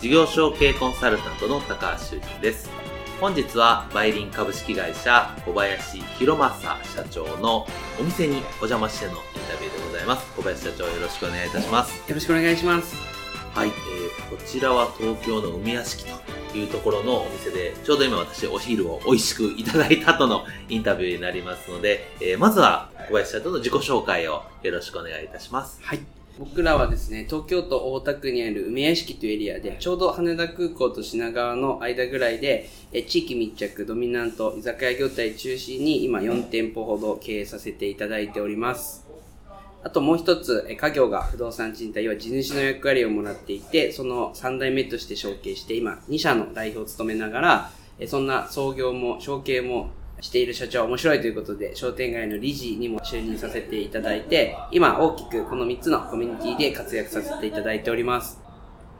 [0.00, 2.70] 事業承継コンサルタントの高橋修人です。
[3.20, 7.66] 本日はバイリン株式会社小林博正社長の
[7.98, 9.18] お店にお邪魔してのイン
[9.50, 10.32] タビューでございます。
[10.36, 12.08] 小林社長よろしくお願いいたします。
[12.08, 12.94] よろしくお願いします。
[13.52, 16.04] はい、えー、こちらは東京の梅屋敷
[16.52, 25.80] というところのお店でちょうど今私お昼を美味しくいただいた後のインタビューになりますので、えー、まずは小林社長の自己紹介をよろしくお願いいたします。
[25.82, 39.04] はい僕らはですね、東京都大田区にある梅屋敷というエリアで、ちょうど羽田空港と品川の間ぐらいで、え地域密着ドミナント居酒屋業態中心に今4店舗ほど経営させていただいております。
[39.82, 47.70] あともう一つ、家業が不動産賃貸は地主の役割をもらっていて、その3代目として承継して、今2社の代表を務めながら、
[48.06, 58.40] そんな創業も承継もしている社長面白いということで、商店街の理事にも就任させていただいて、今大きくこの3つのコミュニティで活躍させていただいております。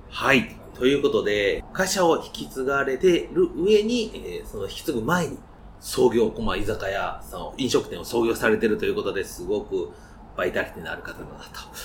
[0.09, 0.57] はい。
[0.75, 5.39] ということで、会社を引き継がれてる上に、えー、その引き継ぐ前に、
[5.81, 9.93] 創業、まあ、居酒屋、その飲食店を創業されてるということですごく
[10.37, 11.45] バイタリティのある方だな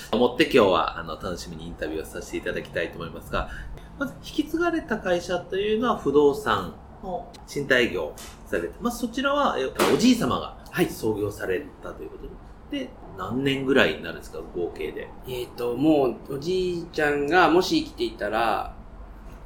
[0.10, 3.50] と思って今日はあの楽しみにインタビューをさせていただきたいと思いますが、
[3.98, 6.76] まず引き継がれた会社というのは不動産
[7.48, 8.14] 賃貸業
[8.48, 10.58] されて、まあ、そちらは、えおじい様が
[10.90, 12.24] 創業されたということ
[12.72, 15.08] で、で、何年ぐらいになるんですか、合計で。
[15.28, 18.76] えっ、と、もう、おじいちゃんがもし生きていたら、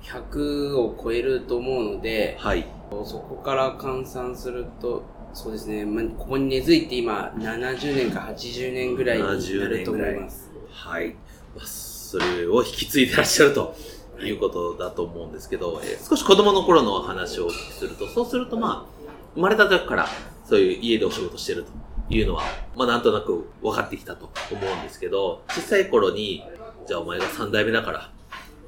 [0.02, 2.66] 100を超えると思うので、はい。
[3.04, 5.04] そこから換算すると、
[5.34, 10.50] そうですね、まあ、ここに根付いて今、70年か80年ぐらいになると思います。
[10.72, 11.16] はい。
[11.56, 13.76] まあ、それを引き継いでらっしゃると。
[14.22, 20.08] いうことだと思うんですけど、えー、少し子供の頃の話をお聞きすると、そうするとまあ、生まれた時から
[20.46, 21.72] そういう家でお仕事してると
[22.14, 22.44] いうのは、
[22.76, 26.44] まあなんとなく分かってきたと思うんですけど、小さい頃に、
[26.88, 28.12] じゃあお前が三代目だから、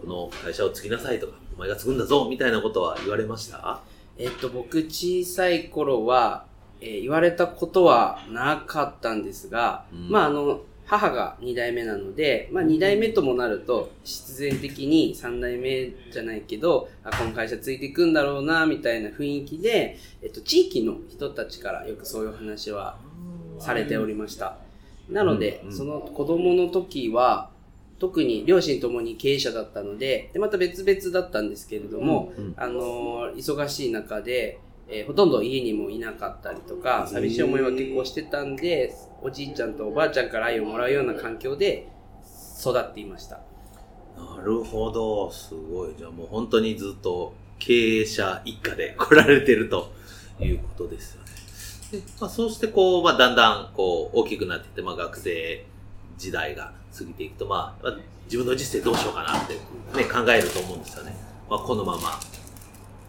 [0.02, 3.82] この会社を継ぎなさいとか、お前が継ぐんだぞ、みたいなことは言われました？
[4.18, 6.46] えっと、僕小さい頃は、
[6.82, 22.98] えー、言われたことはなかったんですが、うん、まああの、母が2代目なので、まあ2代目ともなると、必然的に3代目じゃないけど、あ、この会社ついていくんだろうな、みたいな雰囲気で、えっと、地域の人たちからよくそういう話は
[23.60, 24.58] されておりました。
[25.10, 27.52] なので、その子供の時は、
[28.00, 34.58] 特に両親ともに経営者だったので、で、また別々だったんですけれども、あの忙しい中で、
[34.92, 41.88] えー、ほとんど家にもいなかったりとか、寂しい思いは結構してたんで、おじいちゃんとおばあちゃんから愛をもらうような環境で
[42.60, 43.40] 育っていました。
[44.18, 45.94] なるほど、すごい。
[45.98, 49.92] じゃあもう本当にずっと経営者一家で来られてると
[50.40, 51.30] いうことですよね。
[51.92, 55.66] でまあ、そうしてこう、まあ、だんだんこう大きくなっていって、まあ、学生
[56.18, 61.16] 時代が過ぎていくと、まあ、まあ、自分の人生どうしようかなって、ね、考えると思うんですよね。
[61.50, 62.20] まあ、このまま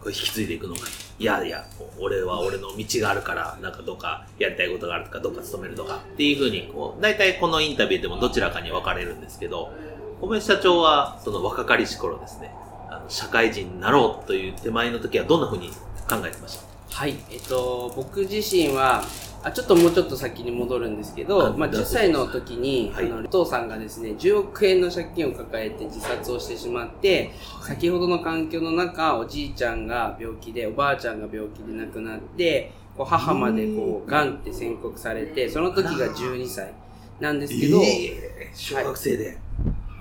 [0.09, 0.81] 引き継いでいくのか。
[1.19, 1.65] いやいや、
[1.99, 9.71] 俺は俺の道があるから、なんかどっかやりたいことがあるとか、どっか勤めるとかっていうふうに、こう、大体このインタビューでもどちらかに分かれるんですけど、
[10.19, 12.51] 小林社長はその若かりし頃ですね、
[12.89, 15.69] あの社会人になろうという手前の時はどんなふうに
[16.09, 16.95] 考えてました？
[16.95, 19.03] はい、えっと、僕自身は、
[19.43, 34.35] あちょっともうちょっと先に戻るんですけど、まあ、10歳の時に、はい、あのお父さんがですね10億円の借金を抱えて自殺をしてしまって、はい、先ほどの環境の中おじいちゃんが病気でおばあちゃんが病気で亡くなってこう母までこうがん。
[34.35, 36.73] って宣告されてその時が12歳
[37.19, 39.33] なんですけど、えー、小学生で、は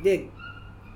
[0.01, 0.29] い、で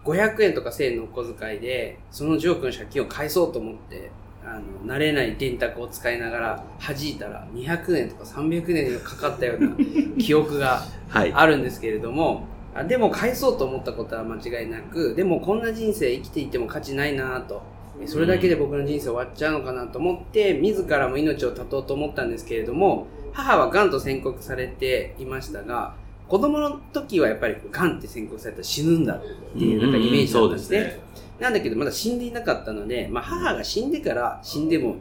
[0.05, 4.11] 500円とか1000円のお小遣いでその10億の借金を返そうと思って
[4.46, 9.75] あの慣れない電卓を使いながら弾いたら200年とか300年がかかったような
[10.19, 17.62] 記憶があるんですけれども、はい、でも返そうと思ったことは間違いなくでもこんな人生生きていても価値ないなと。
[18.06, 25.94] それだけで僕の人生終わっちゃうのかなと思って、自らも命を絶とうと思ったんですけれども、母は癌と宣告されていましたが、
[26.29, 31.00] 子供の時はやっぱり癌って宣告されたら死ぬんだっていうなんかイメージだったんですね。
[31.40, 34.96] なんだけどまだ死んでいなかったので、まあ母が死んでから死んでも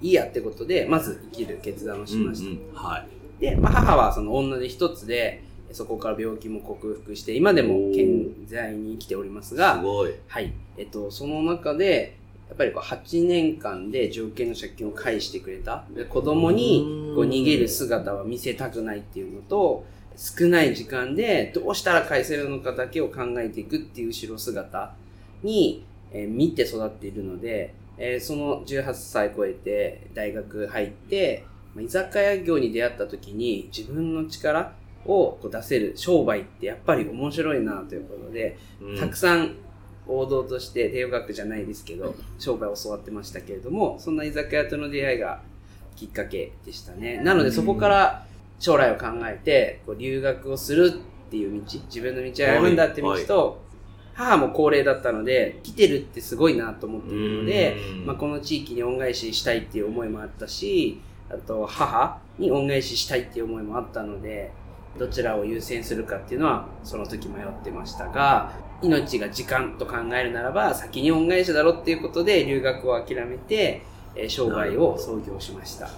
[0.00, 2.50] いいやってことで、まず生きる決断をしました。
[2.50, 3.06] うんうんはい。
[3.40, 10.14] で、まあ、母はその女で一つで、そこから病気も克服して、今でも健在に生きておりますすが、ごい。
[10.26, 10.52] はい。
[10.76, 12.16] えっと、その中で、
[12.48, 15.84] やっぱりこう8年間で条件の借金を返してくれた。
[15.94, 19.84] で子供にこう逃げる姿は見せたくないっていうのと、
[20.16, 24.92] 少ない時間でどうしたら返せるのかだけを考えていくっていう後ろ姿
[25.42, 31.44] に、えー見て育っているので、えーその18歳超えて大学入って、
[31.74, 34.72] まあ居酒屋業に出会った時に自分の力
[35.06, 39.54] を出せる商売ってやっぱり面白いなということで、うんたくさん
[40.06, 45.42] 王道として帝王学じゃないですけど、商売を教わってましたけれども、そんな居酒屋との出会いが
[45.94, 47.18] きっかけでしたね。
[47.18, 48.26] なのでそこから
[48.58, 50.92] 将来を考えて、こう留学をする
[51.26, 53.62] っていう道、自分の道を歩むんだって道と、
[54.20, 61.00] 母も高齢だったので、来てるってすごいなと思っているので、うんまあ、この地域に恩返ししたいっていう思いもあったし、
[61.30, 64.52] あと母に恩返ししたいっていう思いもあったので、
[64.98, 68.52] どちらを優先するかっていうのはその時迷ってましたが、
[68.82, 73.82] 命が時間と考えるならば先に恩返しだろっていうことで留学を諦めて、
[74.16, 75.88] えー商売を創業しました。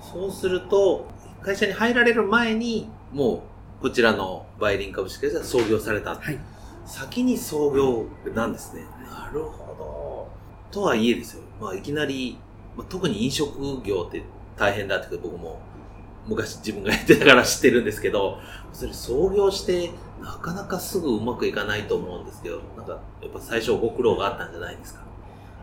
[0.00, 1.08] そうすると、
[1.42, 3.42] 会社に入られる前に、も
[3.80, 6.14] う、こちらのバイリン株式会社は創業された。
[6.14, 6.38] はい。
[6.86, 8.82] 先に創業なんですね？
[9.04, 10.28] なるほど。
[10.70, 11.42] とはいえですよ。
[11.60, 12.38] まあ、いきなり、
[12.76, 14.22] まあ、特に飲食業って
[14.56, 15.60] 大変だって僕も
[16.26, 18.38] 昔自分がやってたから知ってるんですけど、
[18.72, 19.90] それ創業して
[20.20, 25.05] なかなかすぐうまくいかないと思うんですけど、なんかやっぱ最初ご苦労があったんじゃないですか？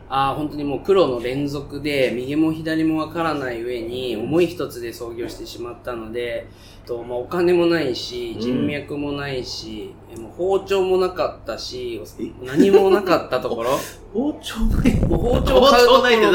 [0.08, 6.46] ああ、本当にもう苦労の連続で、右も左もわからない上に、思い一つで創業してしまったので、
[6.86, 12.00] とまあ、お金もないし、人脈もないし、えもう包丁もなかったし、
[12.42, 13.70] 何もなかったところ、
[14.12, 15.00] 包丁ない。
[15.06, 16.26] もう包丁買うところないって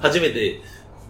[0.00, 0.60] 初めて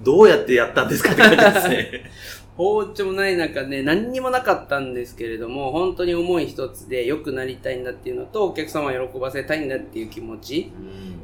[0.02, 2.10] どうやってやったんですかって感じですね。
[2.56, 10.72] 包丁もない中で何にもなかったんですけれども、本当に思い一つで良くなりたいんだっていうのと、お客様を喜ばせたいんだっていう気持ち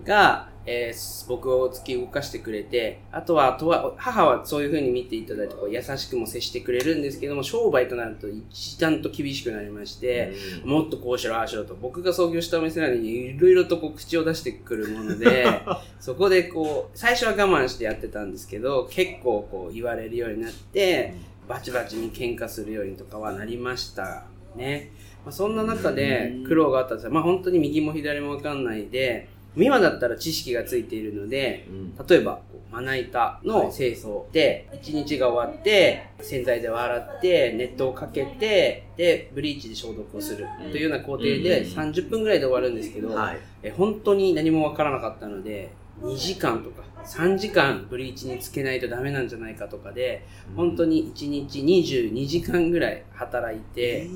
[0.04, 10.32] が、えー僕を突き動かしてくれて、あとは、とは母はそういう風に見ていただいて、こう優しくも接してくれるんですけども、商売となると一段と厳しくなりまして、
[10.64, 15.46] もっとこうしろ、ああしろと、僕が創業したお店なのに、いろいろとこう口を出してくるもので、
[15.98, 21.14] そこでこう、最初は我慢してやってたんですけど、結構こう言われるようになって、
[21.48, 24.92] バチバチに喧嘩するようにとかはなりましたね。
[25.24, 27.12] まあ、そんな中で苦労があったんですよ。
[27.12, 32.06] まあ本当に右も左もわかんないで、今だったら知識がついているので、うん。
[32.06, 32.40] 例えば、
[32.70, 41.72] まな板の清掃で、一日が終わって、洗剤で洗って、熱湯をかけて、で、ブリーチで消毒をするというような工程でうん。
[41.72, 43.38] 30分ぐらいで終わるんですけど、はい。
[43.62, 45.70] え本当に何もわからなかったので、
[46.00, 50.26] 2時間とか3時間ブリーチにつけないとダメなんじゃないかとかで、
[50.56, 54.08] 本当に1日22時間ぐらい働いて、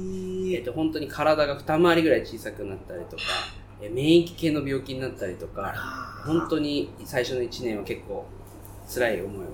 [0.52, 5.74] えっと、本当に体が二回りぐらい小さくなったりとか、え免疫系の病気になったりとか、
[6.24, 8.26] 本当に最初の1年は結構
[8.92, 9.48] 辛い思いを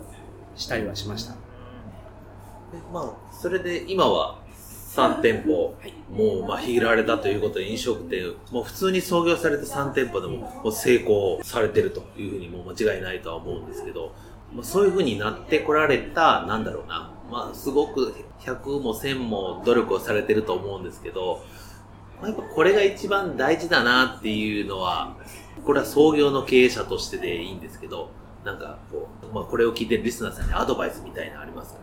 [0.57, 1.33] したりはしました。
[1.33, 1.39] で
[2.93, 4.39] まあ、それで今は
[4.95, 5.95] 3店舗、はい。
[6.11, 14.15] もうまあ、広げられたということで飲食店、もう普通に創業された3店舗でももう成功されてるというふうにもう間違いないとは思うんですけど、
[14.53, 21.62] まあ、そういうふうになってこられた、なんだろうな、まあ、すごく100も1000も努力をされてると思うんですけど、まあ
[22.23, 25.17] やっぱこれが一番大事だなっていうのは、
[25.65, 28.11] これは創業の経営者としてでいいんですけど、
[28.45, 31.83] なんかこう、まあ、これを聞いてるリスナーさんにアドバイスみたいなのありますか？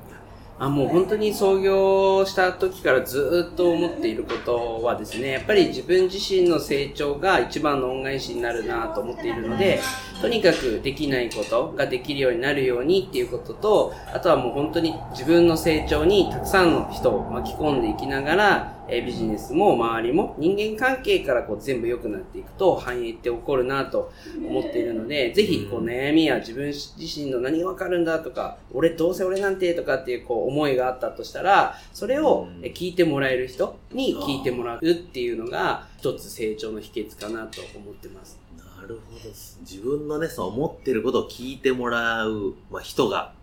[0.62, 9.80] あもう本当に創業した時からずっと思っていることはですね、やっぱり自分自身の成長が一番の恩返しになるなと思っているので、
[10.22, 38.40] とにかくできないことができるようになるようにっていうことと、あとはもう本当に自分の成長にたくさんの人を巻き込んでいきながら、えービジネスも周りも人間関係からこう全部良くなっていくと繁栄って起こるなと思っているので、ぜひこう悩みや自分自身の何がわかるんだとか、俺どうせ俺なんてとかっていうこう思いがあったとしたら、それを聞いてもらえる人に聞いてもらうっていうのが一つ成長の秘訣かなと思ってます。
[38.58, 39.30] なるほど。
[39.62, 43.34] 自分のね、その思ってることを聞いてもらう、まあ、人が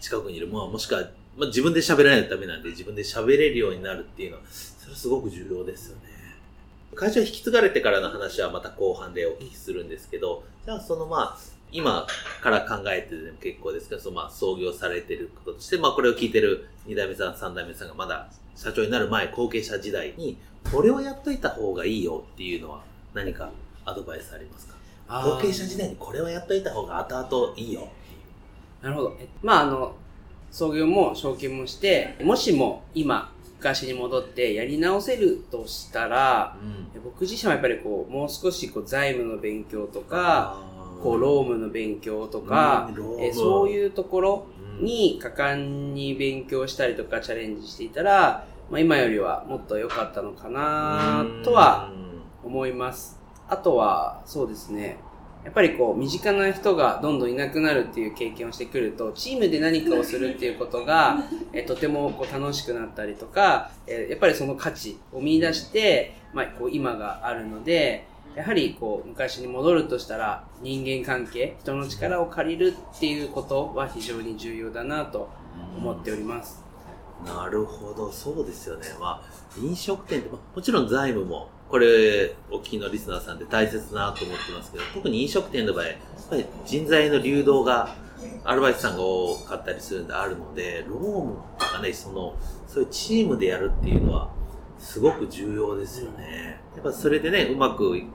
[0.00, 0.48] 近くにいる。
[0.48, 1.02] まあ、もしくは、
[1.36, 4.42] まあ、自分で喋らないとダメなんで、自分で喋れるようになるっていうのは、
[4.88, 6.02] それすごく重要ですよね。
[6.94, 11.38] 会社を引き継がれてからの話はまた後半でお聞きするんですけど、じゃあそのまあ、
[11.70, 12.06] 今
[12.40, 20.38] から考えてでも結構ですけど、そのまあ創業されてることとして、まあこれを聞いてる2代目さん、3代目さんがまだ社長になる前、後継者時代に、
[20.72, 23.50] これをやっといた方がいいよっていうのは何か
[23.84, 24.74] アドバイスありますか？
[25.08, 27.88] 後継者時代にこれをやっといた方が後々いいよ
[28.82, 29.16] なるほど。
[29.20, 29.94] えまああの、
[30.50, 36.56] 創業も証券もして、もしも今、昔に戻ってやり直せるとしたら、
[36.94, 40.62] うん、僕自身はやっぱりこう、もう少しこう財務の勉強とか、
[41.02, 44.46] こう、ロームの勉強とか、うん、えそういうところ
[44.80, 51.90] に果敢に勉強したりとかチャレンジしていたら、まあ、今よりはもっと良かったのかなとは
[52.44, 53.18] 思います。
[53.48, 54.98] あとは、そうですね。
[55.48, 61.24] やっぱりこう、身近な人がどんどんいなくなるっていう経験をしてくると、チームで何かをするっていうことが、
[61.54, 68.04] えとてもこう楽しくなったりとか、えやっぱりその価値を見出して、まあ、こう今があるので、
[68.36, 75.30] やはりこう昔に戻るとしたら人間関係人の力を借りるっていうことは非常に重要だなと
[75.78, 76.62] 思っております、
[77.24, 85.96] なるほどそうですよねまあ飲食店ってもちろん財務もこれお聞きのリスナーさんで大切なと思ってますけど特に飲食店の場合やっ
[86.30, 87.94] ぱり人材の流動が
[88.44, 92.34] アルバイトさんが多かったりするんであるのでロームとかねその
[92.66, 94.30] そういうチームでやるっていうのは
[94.78, 96.60] すごく重要ですよね。
[96.74, 98.06] やっぱそれでね、うまくいっ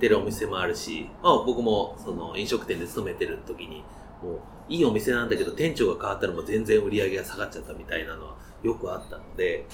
[0.00, 3.84] てるお店もあるし、まあ僕もその飲食店で勤めてる時に、
[4.22, 9.66] もういいお店なんだけど店長が変わったらもう全然売り上げが下がっちゃったみたいなのはよくあったので、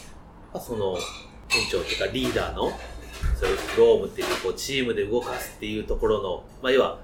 [0.53, 0.97] まあ、その
[1.49, 2.71] 店長というかリーダーの
[3.39, 6.99] そういうロームっていうこうチームで動かすっていうところの、まあ要は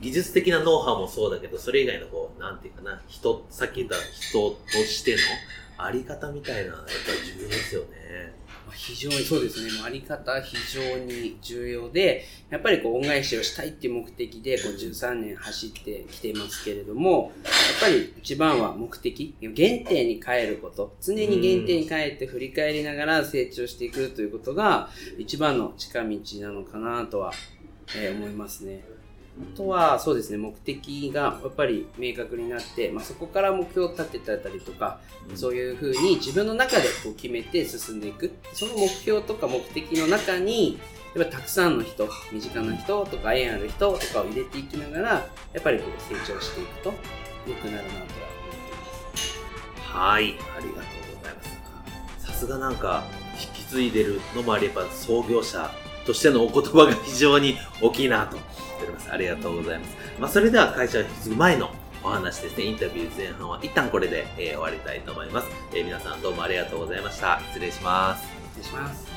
[0.00, 5.18] 技術的なノウハウもそうだけど、それ以外のこう、なんていうかな、人、さっき言った人としての
[5.78, 8.34] あり方みたいなのは、やっぱり重要ですよね。
[8.72, 9.72] 非常にそうですね。
[9.72, 27.32] もうあり方非常に重要で、やっぱりこう恩返しをしたいっていう目的で、こう13年走ってきていますけれども、やっぱり一番は目的、原点に帰ること、常に原点に帰って振り返りながら成長していくということが、一番の近道なのかなとは、
[27.96, 28.95] えー、思いますね。
[29.38, 38.32] あとは、そうですね、目的がやっぱり明確になって、まあ、そこから目標を立てたりとか、うん、そういうふうに自分の中でこう決めて進んでいく。
[38.54, 40.78] その目標とか目的の中に、
[41.14, 45.26] やっぱたくさんの人、身近な人とか縁ある人とかを入れていきながら、や
[45.58, 46.94] っぱりこう成長していくと
[47.46, 49.38] 良くなるなとは思っています。
[49.82, 50.80] はい、ありがと
[51.12, 51.42] うございま
[52.18, 52.26] す。
[52.26, 53.04] さすがなんか、
[53.38, 55.70] 引き継いでるのもあれば、創業者
[56.06, 58.38] としてのお言葉が非常に大きいなと。
[59.10, 59.96] ありがとうございます。
[60.18, 61.70] まあ、それでは会社を引き継ぐ前の
[62.02, 67.40] お話ですね、インタビュー前半は一旦これで、えー、終わりたいと思います、えー、皆さんどうもありがとうございました。
[67.48, 68.24] 失礼します。
[68.54, 69.15] 失礼します。